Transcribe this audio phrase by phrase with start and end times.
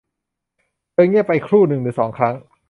[0.91, 2.35] เธอเงียบไปครู่หนึ่งหรือสองครั้ง